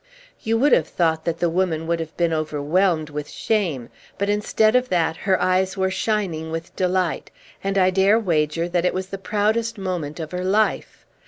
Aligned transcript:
You 0.41 0.57
would 0.57 0.71
have 0.71 0.87
thought 0.87 1.25
that 1.25 1.37
the 1.37 1.47
woman 1.51 1.85
would 1.85 1.99
have 1.99 2.17
been 2.17 2.33
overwhelmed 2.33 3.11
with 3.11 3.29
shame, 3.29 3.89
but 4.17 4.29
instead 4.29 4.75
of 4.75 4.89
that 4.89 5.15
her 5.15 5.39
eyes 5.39 5.77
were 5.77 5.91
shining 5.91 6.49
with 6.49 6.75
delight; 6.75 7.29
and 7.63 7.77
I 7.77 7.91
dare 7.91 8.17
wager 8.17 8.67
that 8.67 8.83
it 8.83 8.95
was 8.95 9.09
the 9.09 9.19
proudest 9.19 9.77
moment 9.77 10.19
of 10.19 10.31
her 10.31 10.43
life. 10.43 11.05